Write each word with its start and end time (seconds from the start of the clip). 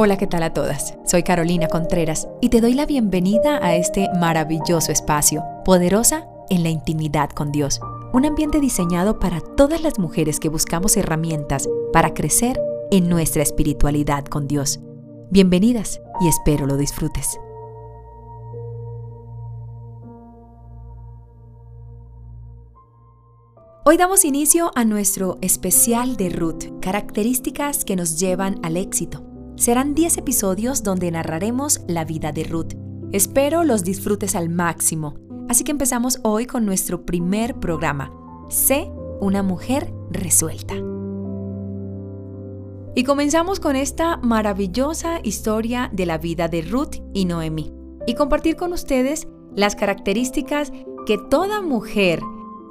Hola, 0.00 0.16
¿qué 0.16 0.28
tal 0.28 0.44
a 0.44 0.54
todas? 0.54 0.96
Soy 1.04 1.24
Carolina 1.24 1.66
Contreras 1.66 2.28
y 2.40 2.50
te 2.50 2.60
doy 2.60 2.72
la 2.72 2.86
bienvenida 2.86 3.58
a 3.60 3.74
este 3.74 4.08
maravilloso 4.16 4.92
espacio, 4.92 5.42
poderosa 5.64 6.28
en 6.50 6.62
la 6.62 6.68
intimidad 6.68 7.30
con 7.30 7.50
Dios. 7.50 7.80
Un 8.12 8.24
ambiente 8.24 8.60
diseñado 8.60 9.18
para 9.18 9.40
todas 9.40 9.82
las 9.82 9.98
mujeres 9.98 10.38
que 10.38 10.50
buscamos 10.50 10.96
herramientas 10.96 11.68
para 11.92 12.14
crecer 12.14 12.60
en 12.92 13.08
nuestra 13.08 13.42
espiritualidad 13.42 14.24
con 14.26 14.46
Dios. 14.46 14.78
Bienvenidas 15.32 16.00
y 16.20 16.28
espero 16.28 16.68
lo 16.68 16.76
disfrutes. 16.76 17.40
Hoy 23.84 23.96
damos 23.96 24.24
inicio 24.24 24.70
a 24.76 24.84
nuestro 24.84 25.38
especial 25.40 26.16
de 26.16 26.28
Ruth, 26.28 26.78
características 26.80 27.84
que 27.84 27.96
nos 27.96 28.20
llevan 28.20 28.60
al 28.62 28.76
éxito. 28.76 29.27
Serán 29.58 29.96
10 29.96 30.18
episodios 30.18 30.84
donde 30.84 31.10
narraremos 31.10 31.80
la 31.88 32.04
vida 32.04 32.30
de 32.30 32.44
Ruth. 32.44 32.74
Espero 33.10 33.64
los 33.64 33.82
disfrutes 33.82 34.36
al 34.36 34.50
máximo. 34.50 35.16
Así 35.48 35.64
que 35.64 35.72
empezamos 35.72 36.20
hoy 36.22 36.46
con 36.46 36.64
nuestro 36.64 37.04
primer 37.04 37.56
programa. 37.56 38.12
Sé 38.48 38.88
una 39.20 39.42
mujer 39.42 39.92
resuelta. 40.12 40.74
Y 42.94 43.02
comenzamos 43.02 43.58
con 43.58 43.74
esta 43.74 44.18
maravillosa 44.18 45.18
historia 45.24 45.90
de 45.92 46.06
la 46.06 46.18
vida 46.18 46.46
de 46.46 46.62
Ruth 46.62 47.02
y 47.12 47.24
Noemí. 47.24 47.72
Y 48.06 48.14
compartir 48.14 48.54
con 48.54 48.72
ustedes 48.72 49.26
las 49.56 49.74
características 49.74 50.70
que 51.04 51.18
toda 51.18 51.62
mujer 51.62 52.20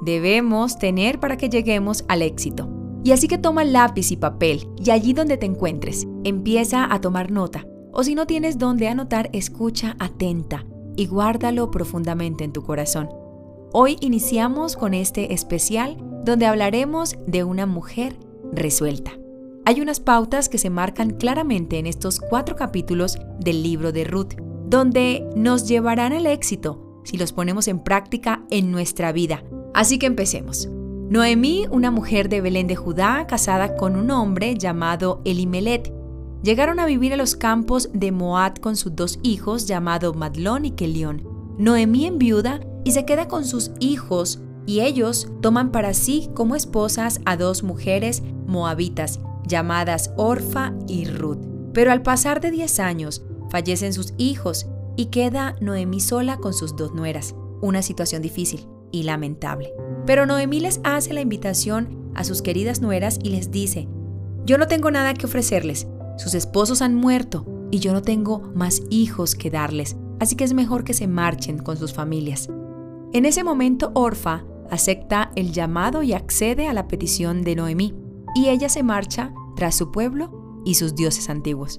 debemos 0.00 0.78
tener 0.78 1.20
para 1.20 1.36
que 1.36 1.50
lleguemos 1.50 2.06
al 2.08 2.22
éxito. 2.22 2.70
Y 3.04 3.12
así 3.12 3.28
que 3.28 3.38
toma 3.38 3.64
lápiz 3.64 4.10
y 4.10 4.16
papel 4.16 4.68
y 4.76 4.90
allí 4.90 5.12
donde 5.12 5.36
te 5.36 5.46
encuentres, 5.46 6.06
empieza 6.28 6.92
a 6.92 7.00
tomar 7.00 7.30
nota. 7.30 7.66
O 7.92 8.04
si 8.04 8.14
no 8.14 8.26
tienes 8.26 8.58
donde 8.58 8.88
anotar, 8.88 9.30
escucha 9.32 9.96
atenta 9.98 10.64
y 10.96 11.06
guárdalo 11.06 11.70
profundamente 11.70 12.44
en 12.44 12.52
tu 12.52 12.62
corazón. 12.62 13.08
Hoy 13.72 13.96
iniciamos 14.00 14.76
con 14.76 14.94
este 14.94 15.34
especial 15.34 15.96
donde 16.24 16.46
hablaremos 16.46 17.16
de 17.26 17.44
una 17.44 17.66
mujer 17.66 18.16
resuelta. 18.52 19.12
Hay 19.64 19.80
unas 19.80 20.00
pautas 20.00 20.48
que 20.48 20.58
se 20.58 20.70
marcan 20.70 21.10
claramente 21.10 21.78
en 21.78 21.86
estos 21.86 22.20
cuatro 22.20 22.56
capítulos 22.56 23.18
del 23.38 23.62
libro 23.62 23.92
de 23.92 24.04
Ruth, 24.04 24.34
donde 24.66 25.28
nos 25.36 25.68
llevarán 25.68 26.12
al 26.12 26.26
éxito 26.26 27.02
si 27.04 27.16
los 27.16 27.32
ponemos 27.32 27.68
en 27.68 27.78
práctica 27.78 28.44
en 28.50 28.70
nuestra 28.70 29.12
vida. 29.12 29.42
Así 29.74 29.98
que 29.98 30.06
empecemos. 30.06 30.68
Noemí, 31.10 31.66
una 31.70 31.90
mujer 31.90 32.28
de 32.28 32.40
Belén 32.40 32.66
de 32.66 32.76
Judá, 32.76 33.26
casada 33.26 33.76
con 33.76 33.96
un 33.96 34.10
hombre 34.10 34.56
llamado 34.56 35.22
Elimelet, 35.24 35.92
llegaron 36.42 36.80
a 36.80 36.86
vivir 36.86 37.12
a 37.12 37.16
los 37.16 37.36
campos 37.36 37.90
de 37.92 38.12
Moab 38.12 38.60
con 38.60 38.76
sus 38.76 38.94
dos 38.94 39.18
hijos 39.22 39.66
llamados 39.66 40.16
Madlón 40.16 40.64
y 40.64 40.72
Kelión. 40.72 41.22
Noemí 41.58 42.06
enviuda 42.06 42.60
y 42.84 42.92
se 42.92 43.04
queda 43.04 43.28
con 43.28 43.44
sus 43.44 43.72
hijos 43.80 44.40
y 44.66 44.80
ellos 44.80 45.28
toman 45.40 45.72
para 45.72 45.94
sí 45.94 46.30
como 46.34 46.54
esposas 46.54 47.20
a 47.24 47.36
dos 47.36 47.62
mujeres 47.62 48.22
moabitas 48.46 49.20
llamadas 49.46 50.12
Orfa 50.16 50.74
y 50.86 51.06
Ruth. 51.06 51.38
Pero 51.72 51.90
al 51.90 52.02
pasar 52.02 52.40
de 52.40 52.50
10 52.50 52.80
años 52.80 53.22
fallecen 53.50 53.92
sus 53.92 54.14
hijos 54.18 54.66
y 54.96 55.06
queda 55.06 55.56
Noemí 55.60 56.00
sola 56.00 56.36
con 56.36 56.52
sus 56.52 56.76
dos 56.76 56.94
nueras. 56.94 57.34
Una 57.60 57.82
situación 57.82 58.22
difícil 58.22 58.66
y 58.92 59.04
lamentable. 59.04 59.72
Pero 60.06 60.26
Noemí 60.26 60.60
les 60.60 60.80
hace 60.84 61.12
la 61.12 61.20
invitación 61.20 62.10
a 62.14 62.24
sus 62.24 62.42
queridas 62.42 62.80
nueras 62.80 63.18
y 63.22 63.30
les 63.30 63.50
dice, 63.50 63.88
yo 64.44 64.58
no 64.58 64.66
tengo 64.66 64.90
nada 64.90 65.14
que 65.14 65.26
ofrecerles, 65.26 65.86
sus 66.18 66.34
esposos 66.34 66.82
han 66.82 66.94
muerto 66.94 67.46
y 67.70 67.78
yo 67.78 67.92
no 67.92 68.02
tengo 68.02 68.40
más 68.54 68.82
hijos 68.90 69.34
que 69.34 69.50
darles, 69.50 69.96
así 70.18 70.34
que 70.36 70.44
es 70.44 70.52
mejor 70.52 70.84
que 70.84 70.92
se 70.92 71.06
marchen 71.06 71.58
con 71.58 71.76
sus 71.76 71.94
familias. 71.94 72.48
En 73.12 73.24
ese 73.24 73.44
momento 73.44 73.92
Orfa 73.94 74.44
acepta 74.70 75.30
el 75.36 75.52
llamado 75.52 76.02
y 76.02 76.12
accede 76.12 76.66
a 76.66 76.72
la 76.72 76.88
petición 76.88 77.42
de 77.42 77.54
Noemí, 77.54 77.94
y 78.34 78.48
ella 78.48 78.68
se 78.68 78.82
marcha 78.82 79.32
tras 79.56 79.76
su 79.76 79.90
pueblo 79.90 80.62
y 80.64 80.74
sus 80.74 80.94
dioses 80.94 81.30
antiguos. 81.30 81.78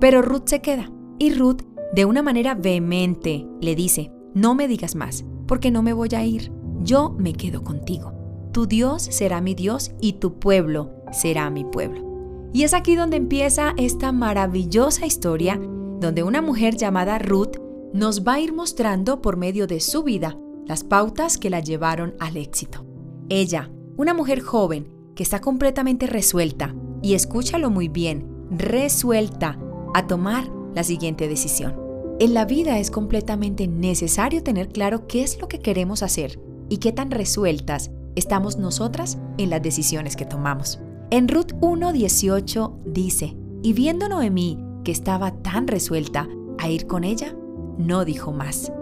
Pero 0.00 0.22
Ruth 0.22 0.46
se 0.46 0.60
queda, 0.60 0.90
y 1.18 1.32
Ruth, 1.34 1.62
de 1.94 2.04
una 2.06 2.22
manera 2.22 2.54
vehemente, 2.54 3.46
le 3.60 3.76
dice, 3.76 4.10
no 4.34 4.54
me 4.54 4.66
digas 4.66 4.96
más, 4.96 5.24
porque 5.46 5.70
no 5.70 5.82
me 5.82 5.92
voy 5.92 6.08
a 6.16 6.24
ir, 6.24 6.52
yo 6.80 7.14
me 7.18 7.34
quedo 7.34 7.62
contigo. 7.62 8.12
Tu 8.52 8.66
Dios 8.66 9.02
será 9.02 9.40
mi 9.40 9.54
Dios 9.54 9.92
y 10.00 10.14
tu 10.14 10.38
pueblo 10.38 10.90
será 11.12 11.50
mi 11.50 11.64
pueblo. 11.64 12.13
Y 12.54 12.62
es 12.62 12.72
aquí 12.72 12.94
donde 12.94 13.16
empieza 13.16 13.74
esta 13.76 14.12
maravillosa 14.12 15.06
historia, 15.06 15.60
donde 15.98 16.22
una 16.22 16.40
mujer 16.40 16.76
llamada 16.76 17.18
Ruth 17.18 17.56
nos 17.92 18.22
va 18.22 18.34
a 18.34 18.40
ir 18.40 18.52
mostrando 18.52 19.20
por 19.20 19.36
medio 19.36 19.66
de 19.66 19.80
su 19.80 20.04
vida 20.04 20.38
las 20.64 20.84
pautas 20.84 21.36
que 21.36 21.50
la 21.50 21.58
llevaron 21.58 22.14
al 22.20 22.36
éxito. 22.36 22.86
Ella, 23.28 23.72
una 23.96 24.14
mujer 24.14 24.40
joven 24.40 24.88
que 25.16 25.24
está 25.24 25.40
completamente 25.40 26.06
resuelta, 26.06 26.76
y 27.02 27.14
escúchalo 27.14 27.70
muy 27.70 27.88
bien, 27.88 28.46
resuelta 28.52 29.58
a 29.92 30.06
tomar 30.06 30.48
la 30.76 30.84
siguiente 30.84 31.26
decisión. 31.26 31.74
En 32.20 32.34
la 32.34 32.44
vida 32.44 32.78
es 32.78 32.92
completamente 32.92 33.66
necesario 33.66 34.44
tener 34.44 34.68
claro 34.68 35.08
qué 35.08 35.24
es 35.24 35.40
lo 35.40 35.48
que 35.48 35.58
queremos 35.58 36.04
hacer 36.04 36.38
y 36.68 36.76
qué 36.76 36.92
tan 36.92 37.10
resueltas 37.10 37.90
estamos 38.14 38.58
nosotras 38.58 39.18
en 39.38 39.50
las 39.50 39.60
decisiones 39.60 40.14
que 40.14 40.24
tomamos. 40.24 40.78
En 41.10 41.28
Ruth 41.28 41.52
1.18 41.60 42.82
dice, 42.84 43.36
y 43.62 43.72
viendo 43.72 44.08
Noemí 44.08 44.58
que 44.84 44.92
estaba 44.92 45.30
tan 45.42 45.66
resuelta 45.68 46.28
a 46.58 46.68
ir 46.70 46.86
con 46.86 47.04
ella, 47.04 47.34
no 47.78 48.04
dijo 48.04 48.32
más. 48.32 48.72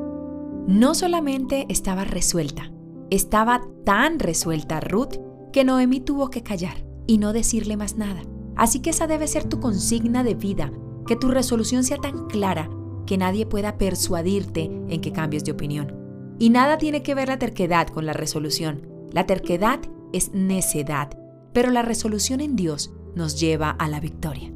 No 0.66 0.94
solamente 0.94 1.66
estaba 1.68 2.04
resuelta, 2.04 2.72
estaba 3.10 3.62
tan 3.84 4.18
resuelta 4.18 4.80
Ruth 4.80 5.16
que 5.52 5.64
Noemí 5.64 6.00
tuvo 6.00 6.30
que 6.30 6.42
callar 6.42 6.84
y 7.06 7.18
no 7.18 7.32
decirle 7.32 7.76
más 7.76 7.96
nada. 7.96 8.22
Así 8.56 8.80
que 8.80 8.90
esa 8.90 9.06
debe 9.06 9.26
ser 9.26 9.44
tu 9.44 9.60
consigna 9.60 10.24
de 10.24 10.34
vida, 10.34 10.72
que 11.06 11.16
tu 11.16 11.28
resolución 11.28 11.84
sea 11.84 11.98
tan 11.98 12.26
clara 12.26 12.70
que 13.06 13.18
nadie 13.18 13.46
pueda 13.46 13.78
persuadirte 13.78 14.70
en 14.88 15.00
que 15.00 15.12
cambies 15.12 15.44
de 15.44 15.52
opinión. 15.52 15.96
Y 16.38 16.50
nada 16.50 16.78
tiene 16.78 17.02
que 17.02 17.14
ver 17.14 17.28
la 17.28 17.38
terquedad 17.38 17.88
con 17.88 18.06
la 18.06 18.12
resolución. 18.12 18.88
La 19.10 19.26
terquedad 19.26 19.80
es 20.12 20.32
necedad, 20.32 21.10
pero 21.52 21.70
la 21.70 21.82
resolución 21.82 22.40
en 22.40 22.56
Dios 22.56 22.92
nos 23.14 23.38
lleva 23.38 23.70
a 23.70 23.88
la 23.88 24.00
victoria. 24.00 24.52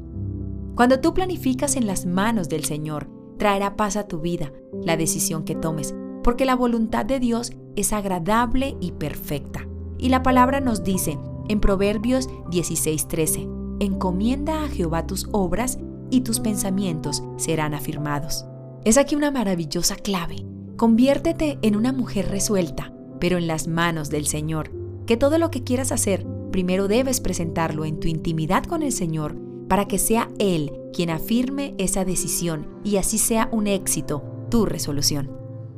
Cuando 0.75 0.99
tú 0.99 1.13
planificas 1.13 1.75
en 1.75 1.87
las 1.87 2.05
manos 2.05 2.49
del 2.49 2.65
Señor, 2.65 3.09
traerá 3.37 3.75
paz 3.75 3.95
a 3.97 4.07
tu 4.07 4.19
vida 4.19 4.51
la 4.83 4.97
decisión 4.97 5.43
que 5.43 5.55
tomes, 5.55 5.95
porque 6.23 6.45
la 6.45 6.55
voluntad 6.55 7.05
de 7.05 7.19
Dios 7.19 7.51
es 7.75 7.93
agradable 7.93 8.75
y 8.79 8.91
perfecta. 8.91 9.67
Y 9.97 10.09
la 10.09 10.23
palabra 10.23 10.59
nos 10.59 10.83
dice 10.83 11.17
en 11.49 11.59
Proverbios 11.59 12.29
16:13, 12.51 13.47
encomienda 13.79 14.63
a 14.63 14.67
Jehová 14.67 15.07
tus 15.07 15.27
obras 15.31 15.79
y 16.09 16.21
tus 16.21 16.39
pensamientos 16.39 17.23
serán 17.37 17.73
afirmados. 17.73 18.45
Es 18.83 18.97
aquí 18.97 19.15
una 19.15 19.31
maravillosa 19.31 19.95
clave. 19.95 20.45
Conviértete 20.77 21.57
en 21.61 21.75
una 21.75 21.91
mujer 21.91 22.29
resuelta, 22.29 22.93
pero 23.19 23.37
en 23.37 23.47
las 23.47 23.67
manos 23.67 24.09
del 24.09 24.27
Señor. 24.27 24.71
Que 25.05 25.17
todo 25.17 25.37
lo 25.37 25.49
que 25.49 25.63
quieras 25.63 25.91
hacer, 25.91 26.27
primero 26.57 26.87
debes 26.87 27.21
presentarlo 27.21 27.85
en 27.85 27.99
tu 27.99 28.07
intimidad 28.07 28.63
con 28.63 28.81
el 28.81 28.91
Señor 28.91 29.35
para 29.67 29.87
que 29.87 29.99
sea 29.99 30.31
Él 30.39 30.71
quien 30.91 31.11
afirme 31.11 31.75
esa 31.77 32.03
decisión 32.03 32.67
y 32.83 32.97
así 32.97 33.19
sea 33.19 33.47
un 33.51 33.67
éxito 33.67 34.23
tu 34.49 34.65
resolución. 34.65 35.29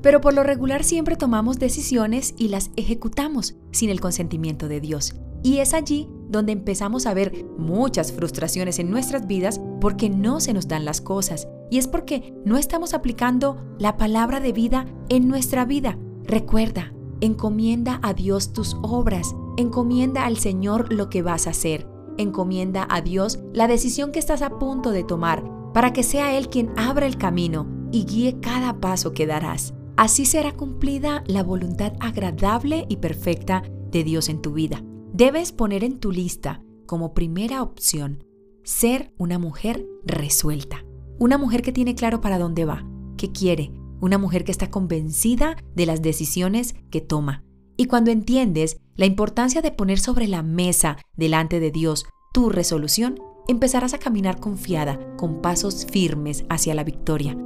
Pero 0.01 0.22
por 0.22 0.34
lo 0.34 0.41
regular 0.41 0.85
siempre 0.85 1.17
tomamos 1.17 1.59
decisiones 1.59 2.34
y 2.37 2.47
las 2.47 2.72
ejecutamos 2.78 3.58
sin 3.72 3.90
el 3.90 3.99
consentimiento 3.99 4.70
de 4.70 4.79
Dios. 4.79 5.16
Y 5.43 5.58
es 5.58 5.73
allí 5.73 6.08
donde 6.29 6.53
empezamos 6.53 7.08
a 7.08 7.14
ver 7.14 7.46
muchas 7.58 8.14
frustraciones 8.14 8.79
en 8.79 8.90
nuestras 8.90 9.28
vidas 9.28 9.59
porque 9.82 10.09
no 10.09 10.40
se 10.40 10.53
nos 10.53 10.70
dan 10.70 10.85
las 10.85 11.02
cosas. 11.02 11.49
Y 11.70 11.78
es 11.78 11.90
porque 11.90 12.34
no 12.46 12.58
estamos 12.58 12.93
aplicando 12.93 13.61
la 13.79 13.97
palabra 13.97 14.40
de 14.40 14.53
vida 14.53 14.85
en 15.09 15.28
nuestra 15.28 15.66
vida. 15.66 15.99
Recuerda, 16.23 16.93
encomienda 17.20 17.99
a 18.02 18.14
Dios 18.14 18.53
tus 18.53 18.78
obras, 18.82 19.35
encomienda 19.59 20.26
al 20.26 20.38
Señor 20.38 20.91
lo 20.91 21.09
que 21.09 21.22
vas 21.22 21.46
a 21.46 21.52
hacer, 21.52 21.88
encomienda 22.17 22.88
a 22.90 23.02
Dios 23.02 23.40
la 23.53 23.67
decisión 23.67 24.11
que 24.11 24.20
estás 24.20 24.41
a 24.41 24.58
punto 24.58 24.91
de 24.91 25.03
tomar, 25.03 25.44
para 25.73 25.94
que 25.94 26.03
sea 26.03 26.38
Él 26.38 26.50
quien 26.50 26.72
abra 26.78 27.06
el 27.06 27.17
camino 27.17 27.67
y 27.91 28.06
guíe 28.06 28.40
cada 28.40 28.79
paso 28.79 29.14
que 29.14 29.28
darás. 29.28 29.73
Así 29.97 30.26
será 30.26 30.53
cumplida 30.53 31.23
la 31.28 31.44
voluntad 31.44 31.94
agradable 32.00 32.85
y 32.88 32.97
perfecta 32.97 33.64
de 33.91 34.03
Dios 34.03 34.29
en 34.29 34.41
tu 34.41 34.53
vida. 34.53 34.82
Debes 35.11 35.52
poner 35.52 35.84
en 35.84 36.00
tu 36.00 36.11
lista 36.11 36.64
como 36.85 37.14
primera 37.14 37.61
opción 37.61 38.23
ser 38.64 39.11
una 39.17 39.40
mujer 39.40 39.85
resuelta, 40.06 40.85
una 41.17 41.38
mujer 41.38 41.61
que 41.61 41.73
tiene 41.73 41.96
claro 41.96 42.22
para 42.22 42.40
dónde 42.40 42.66
va, 42.66 42.88
qué 43.17 43.32
quiere, 43.32 43.73
una 44.00 44.17
mujer 44.17 44.46
que 44.46 44.52
está 44.52 44.70
convencida 44.70 45.58
de 45.76 45.85
las 45.85 46.02
decisiones 46.02 46.76
que 46.90 47.02
toma. 47.02 47.44
Y 47.79 47.85
cuando 47.85 48.11
entiendes 48.11 48.81
la 48.97 49.05
importancia 49.05 49.61
de 49.61 49.72
poner 49.72 49.99
sobre 49.99 50.28
la 50.28 50.43
mesa 50.43 50.97
delante 51.16 51.61
de 51.61 51.72
Dios 51.72 52.05
tu 52.34 52.49
resolución, 52.49 53.22
empezarás 53.47 53.93
a 53.93 53.99
caminar 53.99 54.41
confiada, 54.41 54.99
con 55.16 55.41
pasos 55.41 55.87
firmes 55.90 56.43
hacia 56.49 56.76
la 56.76 56.84
victoria. 56.84 57.37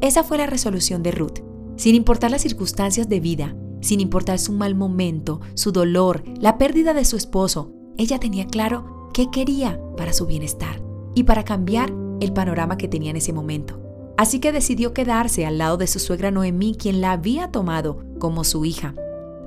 Esa 0.00 0.24
fue 0.24 0.36
la 0.36 0.46
resolución 0.46 1.04
de 1.04 1.12
Ruth. 1.12 1.44
Sin 1.76 1.94
importar 1.94 2.32
las 2.32 2.42
circunstancias 2.42 3.08
de 3.08 3.20
vida, 3.20 3.54
sin 3.80 4.00
importar 4.00 4.40
su 4.40 4.52
mal 4.52 4.74
momento, 4.74 5.40
su 5.54 5.70
dolor, 5.70 6.24
la 6.40 6.58
pérdida 6.58 6.92
de 6.92 7.04
su 7.04 7.16
esposo, 7.16 7.70
ella 7.96 8.18
tenía 8.18 8.48
claro 8.48 9.08
qué 9.14 9.30
quería 9.30 9.80
para 9.96 10.12
su 10.12 10.26
bienestar 10.26 10.82
y 11.14 11.22
para 11.22 11.44
cambiar 11.44 11.94
el 12.20 12.32
panorama 12.32 12.78
que 12.78 12.88
tenía 12.88 13.10
en 13.10 13.18
ese 13.18 13.32
momento. 13.32 13.80
Así 14.16 14.40
que 14.40 14.50
decidió 14.50 14.92
quedarse 14.92 15.46
al 15.46 15.58
lado 15.58 15.76
de 15.76 15.86
su 15.86 16.00
suegra 16.00 16.32
Noemí, 16.32 16.74
quien 16.74 17.00
la 17.00 17.12
había 17.12 17.52
tomado 17.52 18.04
como 18.18 18.42
su 18.42 18.64
hija. 18.64 18.96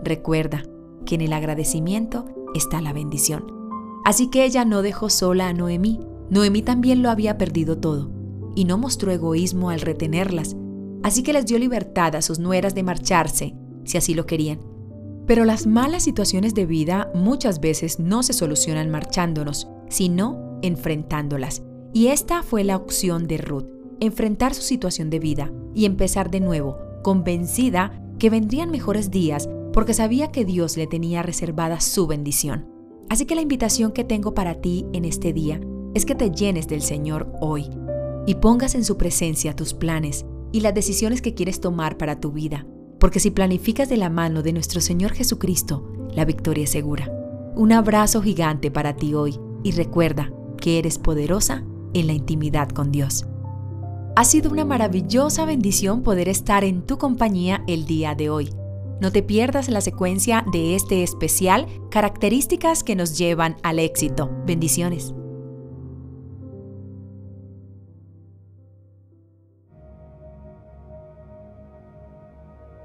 Recuerda 0.04 0.64
que 1.06 1.16
en 1.16 1.22
el 1.22 1.34
agradecimiento 1.34 2.26
está 2.56 2.82
la 2.82 2.94
bendición. 2.94 3.46
Así 4.04 4.30
que 4.30 4.46
ella 4.46 4.66
no 4.66 4.82
dejó 4.82 5.10
sola 5.10 5.48
a 5.48 5.54
Noemí. 5.54 6.00
Noemí 6.30 6.62
también 6.62 7.04
lo 7.04 7.10
había 7.10 7.38
perdido 7.38 7.78
todo 7.78 8.12
y 8.56 8.66
no 8.66 8.78
mostró 8.78 9.12
egoísmo 9.12 9.70
al 9.70 9.82
retenerlas. 9.82 10.56
Así 11.04 11.24
que 11.24 11.34
les 11.34 11.46
dio 11.46 11.58
libertad 11.58 12.16
a 12.16 12.22
sus 12.22 12.40
nueras 12.40 12.76
de 12.76 12.84
marcharse, 12.84 13.56
si 13.84 13.98
así 13.98 14.14
lo 14.14 14.26
querían. 14.26 14.60
Pero 15.28 15.46
las 15.46 15.68
malas 15.68 16.04
situaciones 16.04 16.54
de 16.54 16.66
vida 16.66 17.12
muchas 17.14 17.60
veces 17.60 18.00
no 18.00 18.24
se 18.24 18.34
solucionan 18.34 18.90
marchándonos, 18.90 19.68
sino 19.90 20.60
enfrentándolas. 20.62 21.64
Y 21.94 22.08
esta 22.08 22.44
fue 22.44 22.64
la 22.64 22.76
opción 22.76 23.28
de 23.28 23.38
Ruth, 23.38 23.66
enfrentar 24.00 24.54
su 24.54 24.62
situación 24.62 25.10
de 25.10 25.20
vida 25.20 25.52
y 25.74 25.86
empezar 25.86 26.32
de 26.32 26.40
nuevo, 26.40 26.78
convencida 27.04 28.02
que 28.20 28.30
vendrían 28.30 28.72
mejores 28.72 29.12
días 29.12 29.50
porque 29.74 29.94
sabía 29.94 30.32
que 30.32 30.46
Dios 30.46 30.78
le 30.78 30.88
tenía 30.88 31.24
reservada 31.24 31.80
su 31.80 32.08
bendición. 32.08 32.68
Así 33.10 33.26
que 33.26 33.36
la 33.36 33.42
invitación 33.42 33.92
que 33.92 34.04
tengo 34.04 34.34
para 34.34 34.56
ti 34.56 34.86
en 34.94 35.06
este 35.06 35.34
día 35.34 35.60
es 35.94 36.06
que 36.06 36.16
te 36.16 36.32
llenes 36.32 36.68
del 36.68 36.82
Señor 36.82 37.32
hoy 37.42 37.70
y 38.26 38.36
pongas 38.36 38.76
en 38.76 38.86
su 38.86 38.98
presencia 38.98 39.56
tus 39.56 39.74
planes 39.74 40.26
y 40.52 40.62
las 40.62 40.74
decisiones 40.74 41.22
que 41.22 41.34
quieres 41.34 41.60
tomar 41.60 41.98
para 41.98 42.20
tu 42.20 42.32
vida, 42.32 42.66
porque 43.00 43.20
si 43.20 43.32
planificas 43.32 43.90
de 43.90 43.98
la 43.98 44.10
mano 44.10 44.44
de 44.44 44.54
nuestro 44.54 44.80
Señor 44.80 45.12
Jesucristo, 45.14 45.92
la 46.14 46.26
victoria 46.26 46.66
es 46.66 46.70
segura. 46.70 47.12
Un 47.56 47.72
abrazo 47.72 48.22
gigante 48.22 48.72
para 48.72 48.96
ti 48.96 49.14
hoy 49.14 49.40
y 49.64 49.72
recuerda 49.72 50.32
que 50.58 50.78
eres 50.80 50.98
poderosa 50.98 51.66
en 51.94 52.08
la 52.08 52.14
intimidad 52.14 52.70
con 52.70 52.92
Dios. 52.92 53.26
Ha 54.16 54.26
sido 54.26 54.52
una 54.52 54.66
maravillosa 54.66 55.46
bendición 55.46 56.04
poder 56.04 56.30
estar 56.30 56.64
en 56.64 56.86
tu 56.86 56.98
compañía 56.98 57.64
el 57.68 57.86
día 57.86 58.14
de 58.14 58.30
hoy. 58.30 58.50
No 59.02 59.12
te 59.12 59.24
pierdas 59.24 59.68
la 59.68 59.82
secuencia 59.82 60.46
de 60.52 60.76
este 60.76 61.02
especial, 61.02 61.66
características 61.90 62.84
que 62.84 62.96
nos 62.96 63.18
llevan 63.18 63.58
al 63.64 63.80
éxito. 63.80 64.30
Bendiciones. 64.46 65.16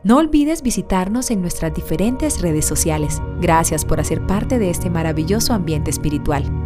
No 0.05 0.17
olvides 0.17 0.63
visitarnos 0.63 1.31
en 1.31 1.43
nuestras 1.43 1.75
diferentes 1.75 2.41
redes 2.41 2.65
sociales. 2.65 3.21
Gracias 3.43 3.85
por 3.85 4.01
hacer 4.01 4.27
parte 4.27 4.59
de 4.59 4.71
este 4.71 4.89
maravilloso 4.89 5.53
ambiente 5.53 5.91
espiritual. 5.91 6.66